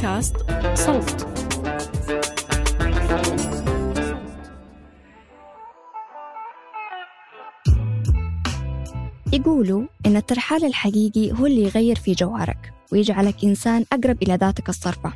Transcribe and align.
بودكاست 0.00 0.36
صوت. 0.74 1.26
يقولوا 9.32 9.86
إن 10.06 10.16
الترحال 10.16 10.64
الحقيقي 10.64 11.32
هو 11.32 11.46
اللي 11.46 11.62
يغير 11.62 11.96
في 11.96 12.12
جوهرك 12.12 12.72
ويجعلك 12.92 13.44
إنسان 13.44 13.84
أقرب 13.92 14.22
إلى 14.22 14.34
ذاتك 14.34 14.68
الصرفة. 14.68 15.12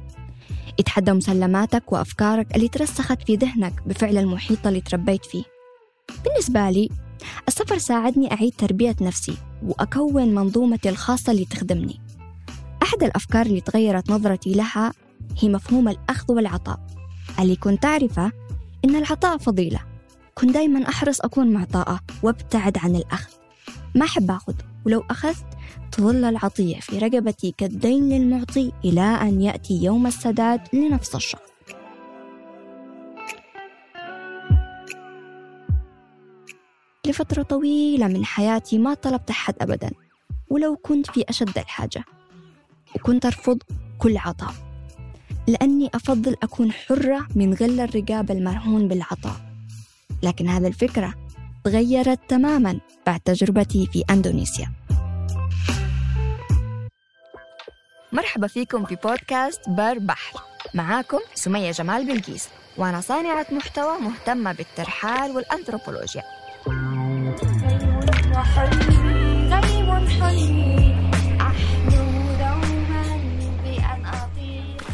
يتحدى 0.79 1.13
مسلماتك 1.13 1.93
وأفكارك 1.93 2.57
اللي 2.57 2.69
ترسخت 2.69 3.23
في 3.27 3.37
ذهنك 3.37 3.83
بفعل 3.87 4.19
المحيط 4.19 4.67
اللي 4.67 4.81
تربيت 4.81 5.25
فيه. 5.25 5.45
بالنسبة 6.25 6.71
لي 6.71 6.89
السفر 7.49 7.79
ساعدني 7.79 8.33
أعيد 8.33 8.53
تربية 8.59 8.97
نفسي 9.01 9.37
وأكون 9.63 10.35
منظومتي 10.35 10.89
الخاصة 10.89 11.33
اللي 11.33 11.45
تخدمني. 11.45 12.04
أحد 12.95 13.03
الأفكار 13.03 13.47
اللي 13.47 13.61
تغيرت 13.61 14.11
نظرتي 14.11 14.53
لها 14.53 14.93
هي 15.39 15.49
مفهوم 15.49 15.89
الأخذ 15.89 16.35
والعطاء. 16.35 16.81
اللي 17.39 17.57
كنت 17.57 17.85
أعرفه 17.85 18.33
إن 18.85 18.97
العطاء 18.97 19.39
فضيلة. 19.39 19.81
كنت 20.35 20.51
دايما 20.51 20.89
أحرص 20.89 21.21
أكون 21.21 21.53
معطاءة 21.53 22.01
وأبتعد 22.23 22.79
عن 22.79 22.97
الأخذ. 22.97 23.33
ما 23.95 24.05
أحب 24.05 24.31
أخذ 24.31 24.55
ولو 24.87 25.05
أخذت 25.11 25.47
تظل 25.93 26.25
العطية 26.25 26.81
في 26.81 26.99
رقبتي 26.99 27.55
كالدين 27.59 28.09
للمعطي 28.09 28.73
إلى 28.85 29.01
أن 29.01 29.41
يأتي 29.43 29.85
يوم 29.85 30.07
السداد 30.07 30.61
لنفس 30.73 31.15
الشخص. 31.15 31.43
لفترة 37.07 37.43
طويلة 37.43 38.09
من 38.09 38.25
حياتي 38.25 38.79
ما 38.79 38.95
طلبت 38.95 39.31
أحد 39.31 39.55
أبدا 39.61 39.91
ولو 40.51 40.77
كنت 40.77 41.11
في 41.11 41.25
أشد 41.29 41.59
الحاجة. 41.59 42.05
وكنت 42.97 43.27
أرفض 43.27 43.63
كل 43.99 44.17
عطاء. 44.17 44.55
لأني 45.47 45.91
أفضل 45.95 46.37
أكون 46.43 46.73
حرة 46.73 47.27
من 47.35 47.55
غل 47.55 47.81
الرقاب 47.81 48.31
المرهون 48.31 48.89
بالعطاء. 48.89 49.37
لكن 50.23 50.49
هذه 50.49 50.67
الفكرة 50.67 51.15
تغيرت 51.65 52.21
تماما 52.29 52.81
بعد 53.07 53.21
تجربتي 53.21 53.87
في 53.93 54.05
أندونيسيا. 54.11 54.73
مرحبا 58.13 58.47
فيكم 58.47 58.85
في 58.85 58.97
بودكاست 59.05 59.61
بر 59.69 59.99
بحر. 59.99 60.41
معاكم 60.75 61.19
سمية 61.35 61.71
جمال 61.71 62.07
بلقيس 62.07 62.49
وأنا 62.77 63.01
صانعة 63.01 63.47
محتوى 63.53 63.99
مهتمة 64.01 64.53
بالترحال 64.53 65.31
والأنثروبولوجيا. 65.31 66.23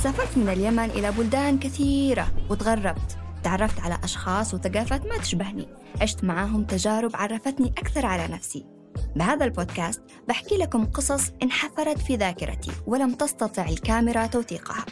سافرت 0.02 0.38
من 0.38 0.48
اليمن 0.48 0.90
إلى 0.90 1.12
بلدان 1.12 1.58
كثيرة 1.58 2.28
وتغربت. 2.50 3.18
تعرفت 3.42 3.80
على 3.80 3.98
أشخاص 4.04 4.54
وثقافات 4.54 5.06
ما 5.06 5.18
تشبهني. 5.18 5.68
عشت 6.00 6.24
معاهم 6.24 6.64
تجارب 6.64 7.10
عرفتني 7.14 7.68
أكثر 7.78 8.06
على 8.06 8.28
نفسي. 8.28 8.66
بهذا 9.16 9.44
البودكاست 9.44 10.02
بحكي 10.28 10.56
لكم 10.56 10.86
قصص 10.86 11.32
انحفرت 11.42 11.98
في 11.98 12.16
ذاكرتي 12.16 12.72
ولم 12.86 13.14
تستطع 13.14 13.68
الكاميرا 13.68 14.26
توثيقها. 14.26 14.84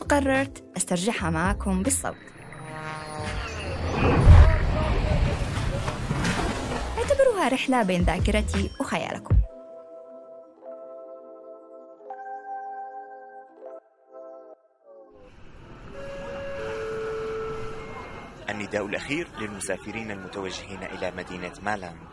وقررت 0.00 0.64
أسترجعها 0.76 1.30
معكم 1.30 1.82
بالصوت. 1.82 2.14
اعتبروها 6.98 7.48
رحلة 7.48 7.82
بين 7.82 8.02
ذاكرتي 8.02 8.70
وخيالكم. 8.80 9.35
النداء 18.60 18.86
الأخير 18.86 19.28
للمسافرين 19.40 20.10
المتوجهين 20.10 20.82
إلى 20.82 21.12
مدينة 21.16 21.52
مالانج 21.62 22.06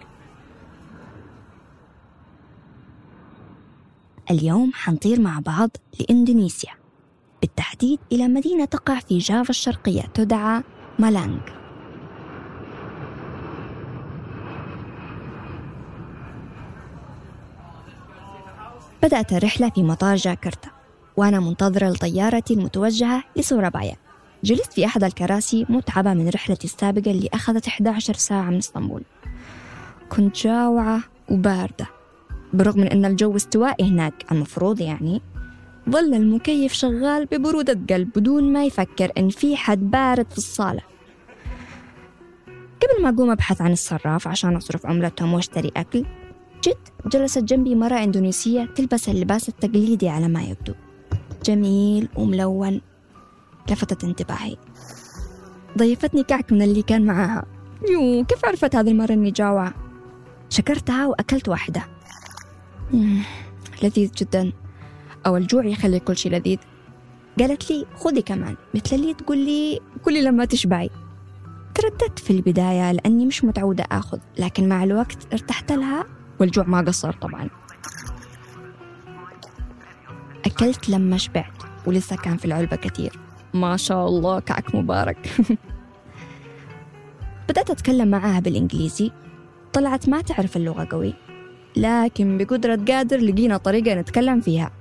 اليوم 4.31 4.71
حنطير 4.73 5.21
مع 5.21 5.39
بعض 5.39 5.69
لإندونيسيا. 5.99 6.71
بالتحديد 7.41 7.99
إلى 8.11 8.27
مدينة 8.27 8.65
تقع 8.65 8.99
في 8.99 9.17
جافا 9.17 9.49
الشرقية 9.49 10.01
تدعى 10.01 10.63
مالانج 10.99 11.41
بدأت 19.03 19.33
الرحلة 19.33 19.69
في 19.69 19.83
مطار 19.83 20.15
جاكرتا 20.15 20.69
وأنا 21.17 21.39
منتظرة 21.39 21.89
لطيارتي 21.89 22.53
المتوجهة 22.53 23.23
لسورابايا. 23.35 24.02
جلست 24.43 24.73
في 24.73 24.85
أحد 24.85 25.03
الكراسي 25.03 25.65
متعبة 25.69 26.13
من 26.13 26.29
رحلتي 26.29 26.67
السابقة 26.67 27.11
اللي 27.11 27.29
أخذت 27.33 27.67
11 27.67 28.13
ساعة 28.13 28.49
من 28.49 28.57
إسطنبول. 28.57 29.03
كنت 30.09 30.37
جاوعة 30.37 31.03
وباردة 31.29 31.87
برغم 32.53 32.79
من 32.79 32.87
أن 32.87 33.05
الجو 33.05 33.35
استوائي 33.35 33.89
هناك 33.89 34.25
المفروض 34.31 34.81
يعني 34.81 35.21
ظل 35.89 36.13
المكيف 36.13 36.73
شغال 36.73 37.25
ببرودة 37.25 37.95
قلب 37.95 38.09
بدون 38.15 38.53
ما 38.53 38.65
يفكر 38.65 39.11
إن 39.17 39.29
في 39.29 39.55
حد 39.55 39.91
بارد 39.91 40.31
في 40.31 40.37
الصالة. 40.37 40.81
قبل 42.81 43.03
ما 43.03 43.09
أقوم 43.09 43.31
أبحث 43.31 43.61
عن 43.61 43.71
الصراف 43.71 44.27
عشان 44.27 44.55
أصرف 44.55 44.85
عملتهم 44.85 45.33
وأشتري 45.33 45.71
أكل 45.77 46.05
جت 46.63 46.77
جلست 47.05 47.43
جنبي 47.43 47.75
مرة 47.75 48.03
إندونيسية 48.03 48.65
تلبس 48.75 49.09
اللباس 49.09 49.49
التقليدي 49.49 50.09
على 50.09 50.27
ما 50.27 50.43
يبدو. 50.43 50.73
جميل 51.45 52.07
وملون. 52.15 52.81
لفتت 53.71 54.03
انتباهي. 54.03 54.57
ضيفتني 55.77 56.23
كعك 56.23 56.51
من 56.51 56.61
اللي 56.61 56.81
كان 56.81 57.05
معاها. 57.05 57.45
يو 57.89 58.25
كيف 58.25 58.45
عرفت 58.45 58.75
هذه 58.75 58.91
المرة 58.91 59.13
إني 59.13 59.31
جاوعة 59.31 59.73
شكرتها 60.49 61.07
وأكلت 61.07 61.49
واحدة. 61.49 61.83
لذيذ 63.83 64.11
جدا. 64.11 64.51
أو 65.25 65.37
الجوع 65.37 65.65
يخلي 65.65 65.99
كل 65.99 66.17
شيء 66.17 66.31
لذيذ. 66.31 66.57
قالت 67.39 67.71
لي 67.71 67.85
خذي 67.95 68.21
كمان. 68.21 68.55
مثل 68.75 68.95
اللي 68.95 69.13
تقول 69.13 69.37
لي 69.37 69.79
كلي 70.05 70.21
لما 70.21 70.45
تشبعي. 70.45 70.89
ترددت 71.75 72.19
في 72.19 72.33
البداية 72.33 72.91
لأني 72.91 73.25
مش 73.25 73.43
متعودة 73.43 73.85
آخذ 73.91 74.19
لكن 74.39 74.69
مع 74.69 74.83
الوقت 74.83 75.33
ارتحت 75.33 75.71
لها 75.71 76.05
والجوع 76.39 76.65
ما 76.65 76.81
قصر 76.81 77.13
طبعا. 77.13 77.49
أكلت 80.45 80.89
لما 80.89 81.17
شبعت 81.17 81.63
ولسه 81.85 82.15
كان 82.15 82.37
في 82.37 82.45
العلبة 82.45 82.75
كثير. 82.75 83.19
ما 83.53 83.77
شاء 83.77 84.07
الله 84.07 84.39
كعك 84.39 84.75
مبارك. 84.75 85.29
بدأت 87.49 87.69
أتكلم 87.69 88.07
معاها 88.07 88.39
بالإنجليزي. 88.39 89.11
طلعت 89.73 90.09
ما 90.09 90.21
تعرف 90.21 90.57
اللغة 90.57 90.87
قوي 90.91 91.13
لكن 91.77 92.37
بقدرة 92.37 92.79
قادر 92.87 93.17
لقينا 93.17 93.57
طريقة 93.57 93.93
نتكلم 93.95 94.41
فيها. 94.41 94.71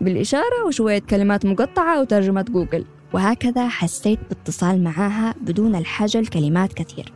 بالإشارة 0.00 0.64
وشوية 0.66 0.98
كلمات 0.98 1.46
مقطعة 1.46 2.00
وترجمة 2.00 2.42
جوجل. 2.42 2.84
وهكذا 3.12 3.68
حسيت 3.68 4.18
باتصال 4.28 4.84
معاها 4.84 5.34
بدون 5.40 5.74
الحاجة 5.74 6.20
لكلمات 6.20 6.72
كثير. 6.72 7.12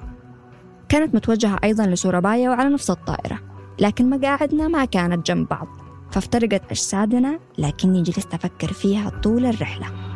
كانت 0.88 1.14
متوجهة 1.14 1.58
أيضا 1.64 1.87
لسورابايا 1.87 2.50
وعلى 2.50 2.69
نفس 2.69 2.90
الطائرة 2.90 3.38
لكن 3.81 4.10
مقاعدنا 4.10 4.69
ما 4.69 4.84
كانت 4.84 5.26
جنب 5.26 5.49
بعض. 5.49 5.69
فافترقت 6.10 6.62
أجسادنا 6.70 7.38
لكني 7.58 8.02
جلست 8.02 8.34
أفكر 8.34 8.72
فيها 8.72 9.10
طول 9.22 9.46
الرحلة. 9.46 10.07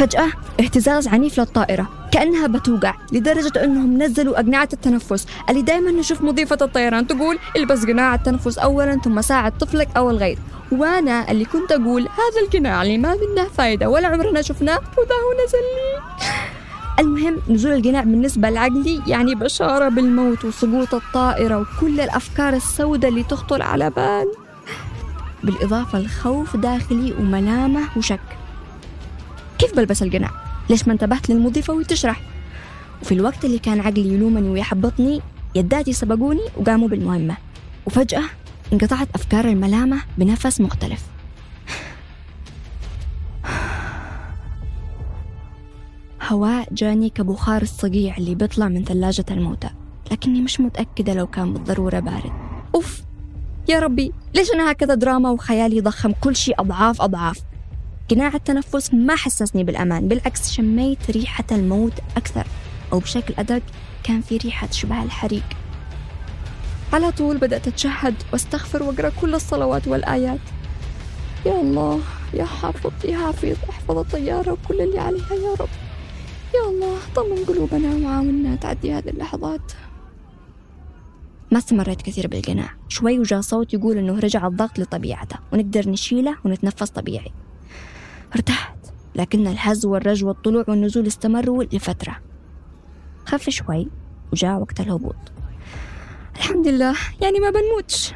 فجأة 0.00 0.32
اهتزاز 0.60 1.08
عنيف 1.08 1.40
للطائرة 1.40 1.88
كأنها 2.12 2.46
بتوقع 2.46 2.94
لدرجة 3.12 3.64
أنهم 3.64 4.02
نزلوا 4.02 4.40
أقنعة 4.40 4.68
التنفس. 4.72 5.26
اللي 5.50 5.62
دائما 5.62 5.90
نشوف 5.90 6.22
مضيفة 6.22 6.58
الطيران 6.62 7.06
تقول 7.06 7.38
البس 7.56 7.84
قناع 7.84 8.14
التنفس 8.14 8.58
أولا 8.58 8.96
ثم 8.96 9.20
ساعد 9.20 9.58
طفلك 9.58 9.88
أو 9.96 10.10
الغير 10.10 10.38
وأنا 10.72 11.30
اللي 11.30 11.44
كنت 11.44 11.72
أقول 11.72 12.02
هذا 12.02 12.46
القناع 12.46 12.82
اللي 12.82 12.98
ما 12.98 13.14
منه 13.14 13.48
فايدة 13.48 13.88
ولا 13.88 14.08
عمرنا 14.08 14.42
شفناه 14.42 14.76
وذا 14.78 15.14
هو 15.14 15.44
نزل 15.46 15.58
لي. 15.58 16.00
المهم 16.98 17.36
نزول 17.48 17.72
القناع 17.72 18.00
بالنسبة 18.02 18.50
لعقلي 18.50 19.02
يعني 19.06 19.34
بشارة 19.34 19.88
بالموت 19.88 20.44
وسقوط 20.44 20.94
الطائرة 20.94 21.60
وكل 21.60 22.00
الأفكار 22.00 22.52
السوداء 22.52 23.10
اللي 23.10 23.22
تخطر 23.22 23.62
على 23.62 23.90
بال. 23.90 24.32
بالإضافة 25.44 25.98
لخوف 25.98 26.56
داخلي 26.56 27.12
وملامة 27.12 27.80
وشك. 27.96 28.39
كيف 29.60 29.76
بلبس 29.76 30.02
القناع؟ 30.02 30.30
ليش 30.70 30.86
ما 30.86 30.92
انتبهت 30.92 31.30
للمضيفة 31.30 31.74
وهي؟ 31.74 32.14
وفي 33.02 33.12
الوقت 33.12 33.44
اللي 33.44 33.58
كان 33.58 33.80
عقلي 33.80 34.14
يلومني 34.14 34.48
ويحبطني 34.48 35.20
يداتي 35.54 35.92
سبقوني 35.92 36.40
وقاموا 36.56 36.88
بالمهمة. 36.88 37.36
وفجأة 37.86 38.22
انقطعت 38.72 39.08
أفكار 39.14 39.44
الملامة 39.44 40.02
بنفس 40.18 40.60
مختلف. 40.60 41.02
هواء 46.22 46.68
جاني 46.72 47.10
كبخار 47.10 47.62
الصقيع 47.62 48.16
اللي 48.16 48.34
بيطلع 48.34 48.68
من 48.68 48.84
ثلاجة 48.84 49.24
الموتى. 49.30 49.70
لكني 50.12 50.40
مش 50.40 50.60
متأكدة 50.60 51.14
لو 51.14 51.26
كان 51.26 51.52
بالضرورة 51.52 52.00
بارد. 52.00 52.32
أوف! 52.74 53.02
يا 53.68 53.78
ربي 53.78 54.12
ليش 54.34 54.50
أنا 54.54 54.70
هكذا 54.70 54.94
دراما 54.94 55.30
وخيالي 55.30 55.80
ضخم 55.80 56.12
كل 56.12 56.36
شيء 56.36 56.60
أضعاف 56.60 57.02
أضعاف؟ 57.02 57.49
قناع 58.10 58.34
التنفس 58.34 58.94
ما 58.94 59.16
حسسني 59.16 59.64
بالأمان 59.64 60.08
بالعكس 60.08 60.50
شميت 60.50 61.10
ريحة 61.10 61.44
الموت 61.52 61.92
أكثر 62.16 62.46
أو 62.92 62.98
بشكل 62.98 63.34
أدق 63.38 63.62
كان 64.02 64.20
في 64.20 64.36
ريحة 64.36 64.68
شبه 64.70 65.02
الحريق. 65.02 65.42
على 66.92 67.12
طول 67.12 67.38
بدأت 67.38 67.68
أتشهد 67.68 68.14
وأستغفر 68.32 68.82
وأقرأ 68.82 69.12
كل 69.20 69.34
الصلوات 69.34 69.88
والآيات. 69.88 70.40
يا 71.46 71.60
الله 71.60 72.00
يا 72.34 72.44
حافظ 72.44 72.92
يا 73.04 73.18
حافظ 73.18 73.56
احفظ 73.70 73.98
الطيارة 73.98 74.52
وكل 74.52 74.80
اللي 74.80 74.98
عليها 74.98 75.34
يا 75.34 75.54
رب. 75.60 75.68
يا 76.54 76.68
الله 76.70 76.98
طمن 77.14 77.44
قلوبنا 77.44 78.06
وعاوننا 78.06 78.56
تعدي 78.56 78.92
هذه 78.92 79.08
اللحظات. 79.08 79.72
ما 81.52 81.58
استمريت 81.58 82.02
كثير 82.02 82.26
بالقناع. 82.26 82.70
شوي 82.88 83.18
وجاء 83.18 83.40
صوت 83.40 83.74
يقول 83.74 83.98
إنه 83.98 84.18
رجع 84.18 84.46
الضغط 84.46 84.78
لطبيعته 84.78 85.36
ونقدر 85.52 85.88
نشيله 85.88 86.36
ونتنفس 86.44 86.90
طبيعي. 86.90 87.32
ارتحت 88.34 88.76
لكن 89.14 89.46
الهز 89.46 89.86
والرج 89.86 90.24
والطلوع 90.24 90.64
والنزول 90.68 91.06
استمروا 91.06 91.64
لفترة. 91.64 92.16
خف 93.26 93.50
شوي 93.50 93.88
وجاء 94.32 94.60
وقت 94.60 94.80
الهبوط. 94.80 95.16
الحمد 96.36 96.68
لله 96.68 96.96
يعني 97.22 97.40
ما 97.40 97.50
بنموتش. 97.50 98.12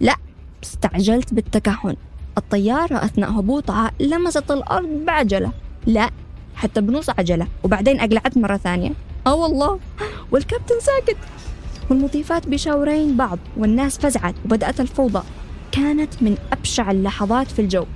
لا 0.00 0.16
استعجلت 0.64 1.34
بالتكهن. 1.34 1.96
الطيارة 2.38 3.04
أثناء 3.04 3.30
هبوطها 3.30 3.90
لمست 4.00 4.50
الأرض 4.50 4.88
بعجلة. 4.88 5.52
لا 5.86 6.10
حتى 6.54 6.80
بنص 6.80 7.10
عجلة 7.10 7.46
وبعدين 7.64 8.00
أقلعت 8.00 8.38
مرة 8.38 8.56
ثانية. 8.56 8.90
آه 9.26 9.34
والله 9.34 9.80
والكابتن 10.32 10.80
ساكت. 10.80 11.16
والمضيفات 11.90 12.48
بيشاورين 12.48 13.16
بعض 13.16 13.38
والناس 13.56 13.98
فزعت 13.98 14.34
وبدأت 14.44 14.80
الفوضى. 14.80 15.22
كانت 15.72 16.22
من 16.22 16.36
أبشع 16.52 16.90
اللحظات 16.90 17.50
في 17.50 17.58
الجو. 17.58 17.86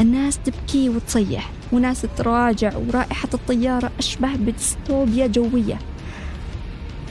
الناس 0.00 0.38
تبكي 0.44 0.88
وتصيح 0.88 1.50
وناس 1.72 2.06
تراجع 2.16 2.72
ورائحة 2.76 3.28
الطيارة 3.34 3.90
أشبه 3.98 4.36
بديستوبيا 4.36 5.26
جوية 5.26 5.78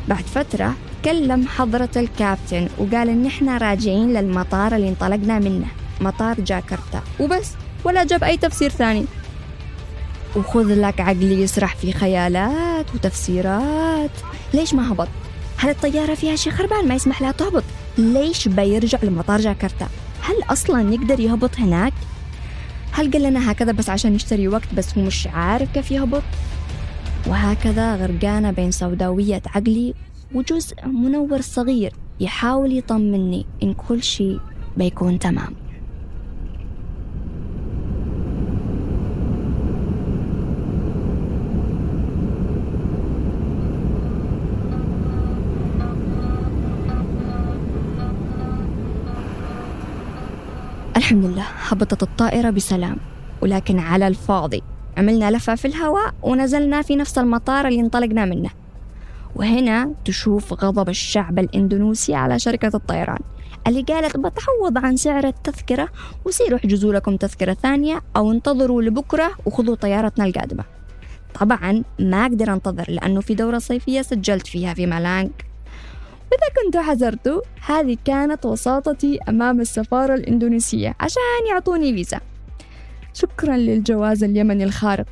بعد 0.08 0.24
فترة 0.24 0.74
تكلم 1.02 1.48
حضرة 1.48 1.90
الكابتن 1.96 2.68
وقال 2.78 3.10
إن 3.10 3.26
إحنا 3.26 3.58
راجعين 3.58 4.14
للمطار 4.14 4.76
اللي 4.76 4.90
انطلقنا 4.90 5.40
منه 5.40 5.68
مطار 6.02 6.42
جاكرتا 6.42 7.02
وبس 7.20 7.52
ولا 7.84 8.04
جاب 8.04 8.24
أي 8.24 8.38
تفسير 8.38 8.70
ثاني 8.70 9.06
وخذ 10.36 10.82
لك 10.82 11.02
عقلي 11.02 11.42
يسرح 11.42 11.76
في 11.76 11.92
خيالات 11.92 12.86
وتفسيرات 12.96 14.12
ليش 14.54 14.74
ما 14.74 14.92
هبط؟ 14.92 15.08
هل 15.58 15.70
الطيارة 15.70 16.14
فيها 16.16 16.36
شي 16.36 16.52
خربان 16.52 16.88
ما 16.88 16.96
يسمح 16.96 17.22
لها 17.22 17.32
تهبط؟ 17.32 17.64
ليش 17.98 18.48
بيرجع 18.48 19.00
لمطار 19.04 19.40
جاكرتا؟ 19.42 19.88
هل 20.22 20.36
أصلا 20.50 20.94
يقدر 20.94 21.20
يهبط 21.20 21.60
هناك؟ 21.60 21.94
هل 23.00 23.12
قال 23.12 23.22
لنا 23.22 23.52
هكذا 23.52 23.72
بس 23.72 23.90
عشان 23.90 24.16
يشتري 24.16 24.48
وقت 24.48 24.74
بس 24.78 24.98
هو 24.98 25.04
مش 25.04 25.28
عارف 25.28 25.74
كيف 25.74 25.92
يهبط؟ 25.92 26.24
وهكذا 27.28 27.96
غرقانة 27.96 28.52
بين 28.52 28.72
سوداوية 28.72 29.42
عقلي 29.46 29.94
وجزء 30.34 30.86
منور 30.86 31.42
صغير 31.42 31.94
يحاول 32.20 32.78
يطمني 32.78 33.46
إن 33.64 33.74
كل 33.74 34.04
شيء 34.04 34.40
بيكون 34.78 35.20
تمام 35.20 35.54
الحمد 51.10 51.26
لله 51.26 51.46
هبطت 51.70 52.04
الطائرة 52.04 52.50
بسلام. 52.50 52.98
ولكن 53.42 53.80
على 53.80 54.08
الفاضي. 54.08 54.62
عملنا 54.98 55.32
لفة 55.32 55.56
في 55.56 55.66
الهواء 55.66 56.14
ونزلنا 56.24 56.82
في 56.82 56.96
نفس 56.96 57.18
المطار 57.18 57.68
اللي 57.68 57.80
انطلقنا 57.80 58.26
منه. 58.26 58.50
وهنا 59.36 59.94
تشوف 60.06 60.54
غضب 60.54 60.90
الشعب 60.90 61.40
الإندونيسي 61.40 62.16
على 62.16 62.40
شركة 62.40 62.72
الطيران. 62.74 63.20
اللي 63.68 63.82
قالت 63.82 64.18
بتعوض 64.18 64.78
عن 64.78 64.96
سعر 64.96 65.28
التذكرة 65.28 65.90
وسيروا 66.26 66.60
احجزوا 66.60 66.94
لكم 66.94 67.16
تذكرة 67.16 67.54
ثانية 67.54 68.02
أو 68.16 68.32
انتظروا 68.32 68.82
لبكرة 68.82 69.32
وخذوا 69.46 69.76
طيارتنا 69.76 70.26
القادمة. 70.26 70.64
طبعا 71.40 71.84
ما 72.00 72.22
أقدر 72.22 72.54
أنتظر 72.54 72.86
لأنه 72.88 73.22
في 73.22 73.36
دورة 73.36 73.58
صيفية 73.58 74.02
سجلت 74.02 74.48
فيها 74.48 74.74
في 74.74 74.86
مالانج 74.86 75.30
وإذا 76.32 76.64
كنتوا 76.64 76.82
حذرتوا 76.82 77.42
هذه 77.66 77.98
كانت 78.06 78.46
وساطتي 78.46 79.20
أمام 79.30 79.62
السفارة 79.62 80.16
الإندونيسية 80.16 80.96
عشان 81.00 81.22
يعطوني 81.50 81.94
فيزا. 81.94 82.20
شكرا 83.14 83.58
للجواز 83.58 84.24
اليمني 84.24 84.64
الخارق. 84.64 85.08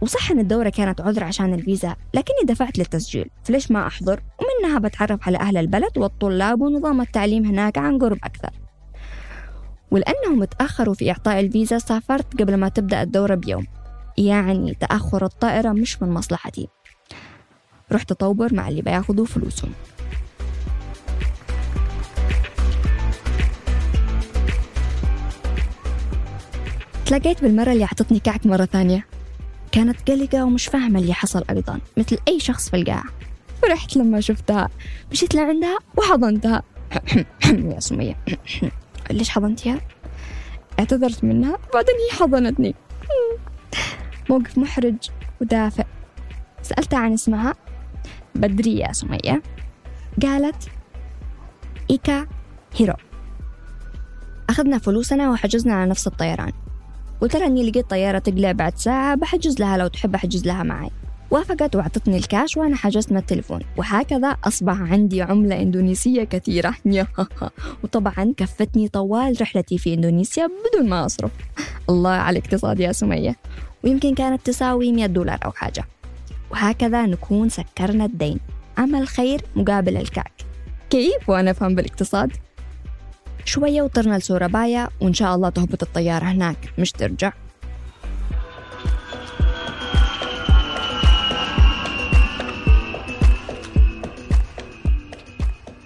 وصح 0.00 0.30
أن 0.30 0.38
الدورة 0.38 0.68
كانت 0.68 1.00
عذر 1.00 1.24
عشان 1.24 1.54
الفيزا 1.54 1.96
لكني 2.14 2.36
دفعت 2.44 2.78
للتسجيل. 2.78 3.30
فليش 3.44 3.70
ما 3.70 3.86
أحضر؟ 3.86 4.20
ومنها 4.38 4.78
بتعرف 4.78 5.26
على 5.28 5.38
أهل 5.38 5.56
البلد 5.56 5.98
والطلاب 5.98 6.60
ونظام 6.60 7.00
التعليم 7.00 7.44
هناك 7.44 7.78
عن 7.78 7.98
قرب 7.98 8.18
أكثر. 8.24 8.50
ولأنهم 9.90 10.44
تأخروا 10.44 10.94
في 10.94 11.10
إعطاء 11.10 11.40
الفيزا 11.40 11.78
سافرت 11.78 12.40
قبل 12.40 12.54
ما 12.54 12.68
تبدأ 12.68 13.02
الدورة 13.02 13.34
بيوم. 13.34 13.66
يعني 14.18 14.74
تأخر 14.74 15.24
الطائرة 15.24 15.72
مش 15.72 16.02
من 16.02 16.08
مصلحتي. 16.08 16.68
رحت 17.92 18.10
أطوبر 18.10 18.54
مع 18.54 18.68
اللي 18.68 18.82
بياخذوا 18.82 19.26
فلوسهم. 19.26 19.72
تلاقيت 27.08 27.42
بالمرة 27.42 27.72
اللي 27.72 27.84
أعطتني 27.84 28.18
كعك 28.20 28.46
مرة 28.46 28.64
ثانية. 28.64 29.06
كانت 29.72 30.10
قلقة 30.10 30.44
ومش 30.44 30.66
فاهمة 30.66 31.00
اللي 31.00 31.14
حصل 31.14 31.44
أيضا 31.50 31.80
مثل 31.96 32.18
أي 32.28 32.40
شخص 32.40 32.70
في 32.70 32.76
القاعة 32.76 33.04
فرحت 33.62 33.96
لما 33.96 34.20
شفتها. 34.20 34.68
مشيت 35.12 35.34
لعندها 35.34 35.78
وحضنتها. 35.96 36.62
يا 37.74 37.80
سمية. 37.80 38.16
ليش 39.10 39.30
حضنتيها؟ 39.30 39.80
اعتذرت 40.78 41.24
منها. 41.24 41.58
بعدين 41.74 41.94
هي 41.94 42.18
حضنتني. 42.18 42.74
موقف 44.30 44.58
محرج 44.58 44.96
ودافئ. 45.40 45.84
سألتها 46.62 46.98
عن 46.98 47.12
اسمها. 47.12 47.54
بدرية 48.34 48.84
يا 48.84 48.92
سمية. 48.92 49.42
قالت 50.22 50.68
إيكا 51.90 52.26
هيرو. 52.76 52.94
أخذنا 54.50 54.78
فلوسنا 54.78 55.30
وحجزنا 55.30 55.74
على 55.74 55.90
نفس 55.90 56.06
الطيران. 56.06 56.52
قلت 57.20 57.36
لها 57.36 57.46
إني 57.46 57.70
لقيت 57.70 57.90
طيارة 57.90 58.18
تقلع 58.18 58.52
بعد 58.52 58.78
ساعة 58.78 59.14
بحجز 59.14 59.60
لها 59.60 59.76
لو 59.76 59.86
تحب 59.86 60.14
أحجز 60.14 60.46
لها 60.46 60.62
معي. 60.62 60.90
وافقت 61.30 61.76
وأعطتني 61.76 62.16
الكاش 62.16 62.56
وأنا 62.56 62.76
حجزت 62.76 63.12
من 63.12 63.18
التليفون. 63.18 63.60
وهكذا 63.76 64.36
أصبح 64.44 64.80
عندي 64.80 65.22
عملة 65.22 65.62
إندونيسية 65.62 66.24
كثيرة. 66.24 66.74
وطبعا 67.84 68.34
كفتني 68.36 68.88
طوال 68.88 69.40
رحلتي 69.40 69.78
في 69.78 69.94
إندونيسيا 69.94 70.46
بدون 70.46 70.88
ما 70.88 71.06
أصرف. 71.06 71.30
الله 71.90 72.10
على 72.10 72.38
الاقتصاد 72.38 72.80
يا 72.80 72.92
سمية. 72.92 73.36
ويمكن 73.84 74.14
كانت 74.14 74.46
تساوي 74.46 74.92
100 74.92 75.06
دولار 75.06 75.38
أو 75.44 75.50
حاجة. 75.50 75.84
وهكذا 76.50 77.06
نكون 77.06 77.48
سكرنا 77.48 78.04
الدين. 78.04 78.38
عمل 78.78 79.08
خير 79.08 79.40
مقابل 79.56 79.96
الكعك 79.96 80.32
كيف 80.90 81.28
وأنا 81.28 81.50
أفهم 81.50 81.74
بالاقتصاد؟ 81.74 82.32
شوية 83.48 83.82
وطرنا 83.82 84.18
لسورابايا 84.18 84.88
وإن 85.00 85.14
شاء 85.14 85.34
الله 85.34 85.48
تهبط 85.48 85.82
الطيارة 85.82 86.24
هناك. 86.24 86.72
مش 86.78 86.92
ترجع. 86.92 87.32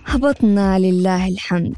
هبطنا 0.06 0.78
لله 0.78 1.28
الحمد. 1.28 1.76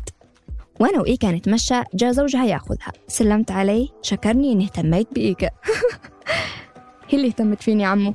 وأنا 0.80 1.00
وإيكا 1.00 1.30
نتمشى 1.30 1.82
جاء 1.94 2.12
زوجها 2.12 2.44
ياخذها. 2.44 2.92
سلمت 3.08 3.50
عليه 3.50 3.88
شكرني 4.02 4.52
إني 4.52 4.64
اهتميت 4.64 5.08
بإيكا 5.14 5.50
هي 7.08 7.18
اللي 7.18 7.28
اهتمت 7.28 7.62
فيني 7.62 7.84
عمو. 7.84 8.14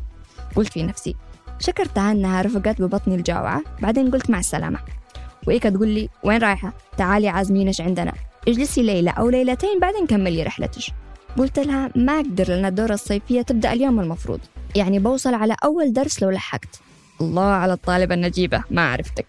قلت 0.56 0.74
في 0.74 0.84
نفسي 0.84 1.16
شكرتها 1.60 2.12
إنها 2.12 2.42
رفقت 2.42 2.82
ببطني 2.82 3.16
الجاوعة 3.16 3.62
بعدين 3.82 4.12
قلت 4.12 4.30
مع 4.30 4.40
السلامة. 4.40 4.99
وإيكا 5.48 5.70
تقول 5.70 5.88
لي 5.88 6.10
وين 6.24 6.38
رايحة? 6.38 6.74
تعالي 6.98 7.28
عازمينش 7.28 7.82
عندنا؟ 7.82 8.14
اجلسي 8.48 8.84
ليلة 8.84 9.12
أو 9.12 9.30
ليلتين 9.30 9.80
بعدين 9.80 10.06
كملي 10.08 10.44
رحلتك. 10.44 10.94
قلت 11.38 11.60
لها 11.60 11.90
ما 11.96 12.20
أقدر 12.20 12.48
لأن 12.50 12.66
الدورة 12.66 12.94
الصيفية 12.94 13.42
تبدأ 13.42 13.74
اليوم 13.74 14.00
المفروض. 14.00 14.40
يعني 14.76 15.00
بوصل 15.00 15.34
على 15.34 15.56
أول 15.64 15.94
درس 15.94 16.24
لو 16.24 16.30
لحقت. 16.30 16.80
الله 17.22 17.44
على 17.44 17.74
الطالبة 17.74 18.16
النجيبة 18.16 18.64
ما 18.72 18.92
عرفتك. 18.92 19.26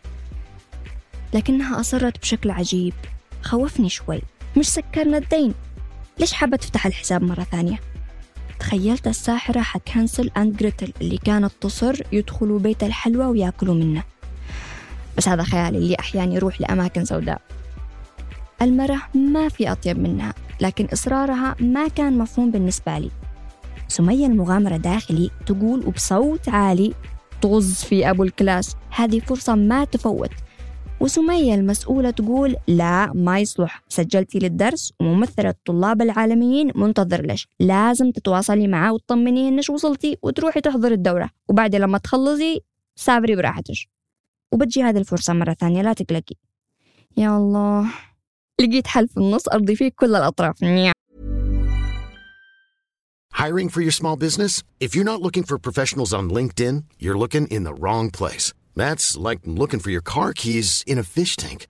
لكنها 1.34 1.80
أصرت 1.80 2.18
بشكل 2.18 2.50
عجيب. 2.50 2.94
خوفني 3.42 3.88
شوي. 3.88 4.20
مش 4.56 4.68
سكرنا 4.68 5.18
الدين. 5.18 5.54
ليش 6.18 6.32
حابة 6.32 6.56
تفتح 6.56 6.86
الحساب 6.86 7.22
مرة 7.22 7.42
ثانية؟ 7.42 7.80
تخيلت 8.60 9.06
الساحرة 9.06 9.60
حتهنسل 9.60 10.30
أند 10.36 10.56
جريتل 10.56 10.92
اللي 11.00 11.18
كانت 11.18 11.52
تصر 11.60 12.02
يدخلوا 12.12 12.58
بيت 12.58 12.82
الحلوى 12.84 13.26
ويأكلوا 13.26 13.74
منه. 13.74 14.02
بس 15.16 15.28
هذا 15.28 15.42
خيالي 15.42 15.78
اللي 15.78 15.96
أحيانا 16.00 16.34
يروح 16.34 16.60
لأماكن 16.60 17.04
سوداء. 17.04 17.40
المرة 18.62 19.02
ما 19.14 19.48
في 19.48 19.72
أطيب 19.72 19.98
منها 19.98 20.34
لكن 20.60 20.86
إصرارها 20.92 21.56
ما 21.60 21.88
كان 21.88 22.18
مفهوم 22.18 22.50
بالنسبة 22.50 22.98
لي. 22.98 23.10
سمية 23.88 24.26
المغامرة 24.26 24.76
داخلي 24.76 25.30
تقول 25.46 25.86
وبصوت 25.86 26.48
عالي 26.48 26.94
طز 27.42 27.74
في 27.74 28.10
أبو 28.10 28.22
ال 28.22 28.31
class 28.31 28.76
هذه 28.90 29.20
فرصة 29.20 29.54
ما 29.54 29.84
تفوت. 29.84 30.30
وسمية 31.00 31.54
المسؤولة 31.54 32.10
تقول 32.10 32.56
لا 32.68 33.12
ما 33.12 33.38
يصلح. 33.38 33.82
سجلتي 33.88 34.38
للدرس 34.38 34.92
وممثلة 35.00 35.50
الطلاب 35.50 36.02
العالميين 36.02 36.72
منتظر 36.74 37.26
لش 37.26 37.48
لازم 37.60 38.10
تتواصلي 38.10 38.68
معاه 38.68 38.92
وتطمنيه 38.92 39.48
انش 39.48 39.70
وصلتي 39.70 40.16
وتروحي 40.22 40.60
تحضر 40.60 40.92
الدورة. 40.92 41.30
وبعد 41.48 41.76
لما 41.76 41.98
تخلصي 41.98 42.60
سافري 42.96 43.36
براحتك. 43.36 43.99
وبتجي 44.51 44.83
هذه 44.83 44.97
الفرصة 44.97 45.33
مرة 45.33 45.53
ثانية 45.53 45.81
لا 45.81 45.93
تقلقي 45.93 46.35
يا 47.17 47.37
الله 47.37 47.91
لقيت 48.61 48.87
حل 48.87 49.07
في 49.07 49.17
النص 49.17 49.47
أرضي 49.47 49.75
فيه 49.75 49.91
كل 49.95 50.15
الأطراف 50.15 50.63
نيا. 50.63 50.91
Hiring 53.33 53.69
for 53.69 53.81
your 53.81 53.91
small 53.91 54.15
business? 54.15 54.63
If 54.79 54.95
you're 54.95 55.11
not 55.11 55.21
looking 55.21 55.43
for 55.43 55.57
professionals 55.57 56.13
on 56.13 56.29
LinkedIn, 56.29 56.85
you're 56.99 57.17
looking 57.17 57.47
in 57.47 57.63
the 57.63 57.73
wrong 57.73 58.09
place. 58.09 58.53
That's 58.75 59.17
like 59.17 59.39
looking 59.45 59.81
for 59.81 59.91
your 59.91 60.05
car 60.13 60.31
keys 60.33 60.83
in 60.87 60.97
a 60.97 61.03
fish 61.03 61.35
tank. 61.35 61.67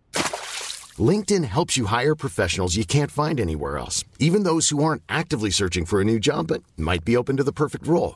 LinkedIn 0.98 1.44
helps 1.44 1.76
you 1.76 1.88
hire 1.88 2.16
professionals 2.16 2.76
you 2.76 2.86
can't 2.86 3.12
find 3.12 3.40
anywhere 3.40 3.78
else, 3.78 4.06
even 4.20 4.44
those 4.44 4.70
who 4.70 4.84
aren't 4.84 5.04
actively 5.10 5.50
searching 5.50 5.86
for 5.86 6.00
a 6.00 6.06
new 6.06 6.20
job 6.20 6.48
but 6.48 6.64
might 6.78 7.04
be 7.04 7.18
open 7.18 7.36
to 7.38 7.44
the 7.44 7.52
perfect 7.52 7.86
role. 7.88 8.16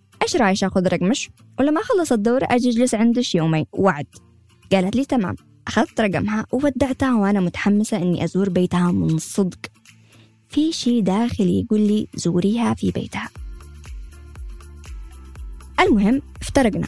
إيش 0.21 0.35
رايش 0.35 0.63
أخذ 0.63 0.87
رقمش؟ 0.87 1.29
ولما 1.59 1.81
أخلص 1.81 2.11
الدورة 2.11 2.47
أجي 2.51 2.69
أجلس 2.69 2.95
عندش 2.95 3.35
يومين. 3.35 3.65
وعد. 3.73 4.05
قالت 4.71 4.95
لي 4.95 5.05
تمام. 5.05 5.35
أخذت 5.67 6.01
رقمها 6.01 6.45
وودعتها 6.51 7.15
وأنا 7.15 7.39
متحمسة 7.39 7.97
إني 7.97 8.23
أزور 8.23 8.49
بيتها 8.49 8.91
من 8.91 9.17
صدق. 9.17 9.59
في 10.49 10.71
شي 10.71 11.01
داخلي 11.01 11.59
يقول 11.59 11.79
لي 11.79 12.07
زوريها 12.15 12.73
في 12.73 12.91
بيتها. 12.91 13.29
المهم 15.79 16.21
افترقنا. 16.41 16.87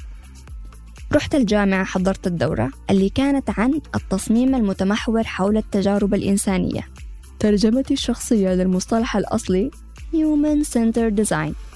رحت 1.14 1.36
الجامعة 1.36 1.84
حضرت 1.84 2.28
الدورة 2.28 2.72
اللي 2.90 3.10
كانت 3.10 3.50
عن 3.60 3.82
التصميم 3.96 4.56
المتمحور 4.56 5.24
حول 5.24 5.58
التجارب 5.58 6.14
الإنسانية. 6.14 6.88
ترجمتي 7.40 7.94
الشخصية 7.94 8.54
للمصطلح 8.54 9.18
الأصلي 9.18 9.72
Human 10.14 10.64
Centered 10.66 11.16
Design. 11.24 11.73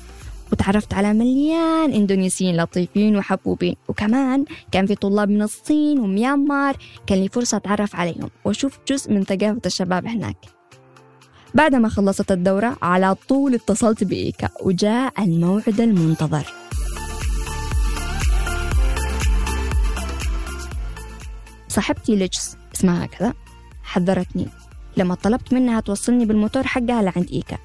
وتعرفت 0.51 0.93
على 0.93 1.13
مليان 1.13 1.93
إندونيسيين 1.93 2.57
لطيفين 2.57 3.17
وحبوبين. 3.17 3.75
وكمان 3.87 4.45
كان 4.71 4.85
في 4.85 4.95
طلاب 4.95 5.29
من 5.29 5.41
الصين 5.41 5.99
وميانمار 5.99 6.77
كان 7.07 7.19
لي 7.19 7.29
فرصة 7.29 7.57
أتعرف 7.57 7.95
عليهم 7.95 8.29
وأشوف 8.45 8.79
جزء 8.87 9.13
من 9.13 9.23
ثقافة 9.23 9.61
الشباب 9.65 10.05
هناك. 10.05 10.37
بعد 11.53 11.75
ما 11.75 11.89
خلصت 11.89 12.31
الدورة 12.31 12.77
على 12.81 13.15
طول 13.15 13.53
اتصلت 13.53 14.03
بإيكا 14.03 14.49
وجاء 14.61 15.23
الموعد 15.23 15.81
المنتظر. 15.81 16.53
صاحبتي 21.67 22.15
ليجس 22.15 22.57
اسمها 22.75 23.05
كذا 23.05 23.33
حذرتني. 23.83 24.47
لما 24.97 25.15
طلبت 25.15 25.53
منها 25.53 25.79
توصلني 25.79 26.25
بالموتور 26.25 26.63
حقها 26.63 27.01
لعند 27.01 27.29
إيكا. 27.31 27.57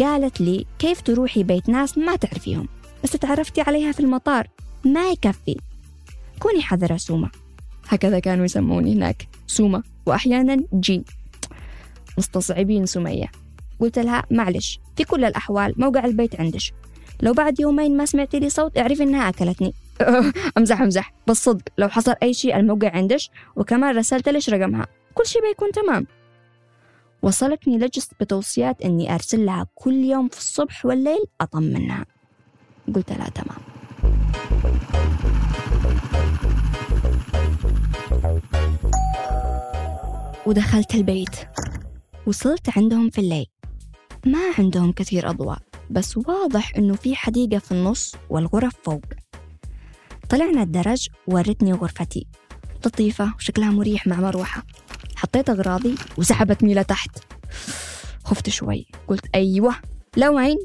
قالت 0.00 0.40
لي 0.40 0.66
كيف 0.78 1.00
تروحي 1.02 1.42
بيت 1.42 1.68
ناس 1.68 1.98
ما 1.98 2.16
تعرفيهم؟ 2.16 2.68
بس 3.04 3.10
تعرفتي 3.10 3.60
عليها 3.60 3.92
في 3.92 4.00
المطار. 4.00 4.46
ما 4.84 5.10
يكفي. 5.10 5.56
كوني 6.38 6.62
حذرة 6.62 6.96
سومة. 6.96 7.30
هكذا 7.88 8.18
كانوا 8.18 8.44
يسموني 8.44 8.92
هناك. 8.94 9.28
سومة. 9.46 9.82
وأحيانا 10.06 10.56
جي. 10.74 11.04
مستصعبين 12.18 12.86
سمية. 12.86 13.26
قلت 13.80 13.98
لها 13.98 14.24
معلش 14.30 14.80
في 14.96 15.04
كل 15.04 15.24
الأحوال 15.24 15.74
موقع 15.76 16.04
البيت 16.04 16.40
عندش 16.40 16.72
لو 17.22 17.32
بعد 17.32 17.60
يومين 17.60 17.96
ما 17.96 18.06
سمعتي 18.06 18.38
لي 18.38 18.50
صوت 18.50 18.78
اعرفي 18.78 19.02
إنها 19.02 19.28
أكلتني. 19.28 19.74
أمزح 20.58 20.80
أمزح. 20.80 21.12
بالصدق 21.26 21.62
لو 21.78 21.88
حصل 21.88 22.14
أي 22.22 22.34
شيء 22.34 22.56
الموقع 22.56 22.90
عندش 22.96 23.30
وكمان 23.56 23.96
رسلت 23.96 24.28
لش 24.28 24.50
رقمها. 24.50 24.86
كل 25.14 25.26
شيء 25.26 25.42
بيكون 25.42 25.72
تمام. 25.72 26.06
وصلتني 27.24 27.78
لجس 27.78 28.10
بتوصيات 28.20 28.82
إني 28.82 29.14
أرسل 29.14 29.46
لها 29.46 29.66
كل 29.74 29.94
يوم 29.94 30.28
في 30.28 30.38
الصبح 30.38 30.86
والليل 30.86 31.24
أطمنها. 31.40 32.06
قلت 32.94 33.12
لها 33.12 33.28
تمام. 33.28 33.58
ودخلت 40.46 40.94
البيت. 40.94 41.36
وصلت 42.26 42.78
عندهم 42.78 43.10
في 43.10 43.18
الليل. 43.18 43.46
ما 44.26 44.52
عندهم 44.58 44.92
كثير 44.92 45.30
أضواء 45.30 45.58
بس 45.90 46.16
واضح 46.16 46.76
إنه 46.76 46.94
في 46.94 47.16
حديقة 47.16 47.58
في 47.58 47.72
النص 47.72 48.14
والغرف 48.30 48.74
فوق. 48.82 49.04
طلعنا 50.28 50.62
الدرج 50.62 51.08
ورتني 51.26 51.72
غرفتي. 51.72 52.26
لطيفة 52.86 53.34
وشكلها 53.36 53.70
مريح 53.70 54.06
مع 54.06 54.16
مروحة. 54.16 54.62
حطيت 55.24 55.50
أغراضي 55.50 55.94
وسحبتني 56.18 56.74
لتحت 56.74 57.18
خفت 58.24 58.48
شوي. 58.48 58.86
قلت 59.08 59.26
أيوة. 59.34 59.74
لو 60.16 60.38
عين 60.38 60.58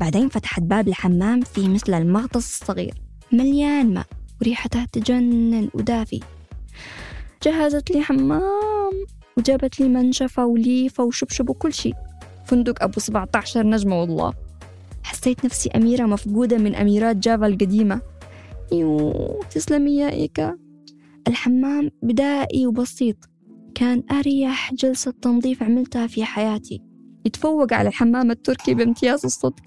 بعدين 0.00 0.28
فتحت 0.28 0.62
باب 0.62 0.88
الحمام 0.88 1.40
فيه 1.40 1.68
مثل 1.68 1.94
المغطس 1.94 2.62
الصغير. 2.62 2.94
مليان 3.32 3.94
ماء. 3.94 4.06
وريحته 4.40 4.84
تجنن 4.84 5.68
ودافي. 5.74 6.20
جهزت 7.42 7.90
لي 7.90 8.02
حمام. 8.02 8.92
وجابت 9.36 9.80
لي 9.80 9.88
منشفة 9.88 10.46
وليفة 10.46 11.04
وشبشب 11.04 11.50
وكل 11.50 11.72
شيء 11.72 11.94
فندق 12.46 12.82
أبو 12.82 13.00
17 13.00 13.66
نجمة 13.66 14.00
والله. 14.00 14.34
حسيت 15.02 15.44
نفسي 15.44 15.70
أميرة 15.70 16.06
مفقودة 16.06 16.58
من 16.58 16.74
أميرات 16.74 17.16
جافا 17.16 17.46
القديمة. 17.46 18.00
يو 18.72 19.12
تسلمي 19.50 19.96
يا 19.96 20.10
إيكا 20.10 20.58
الحمام 21.28 21.90
بدائي 22.02 22.66
وبسيط. 22.66 23.31
كان 23.82 24.02
أريح 24.10 24.74
جلسة 24.74 25.14
تنظيف 25.22 25.62
عملتها 25.62 26.06
في 26.06 26.24
حياتي. 26.24 26.82
يتفوق 27.24 27.72
على 27.72 27.88
الحمام 27.88 28.30
التركي 28.30 28.74
بامتياز 28.74 29.24
الصدق. 29.24 29.62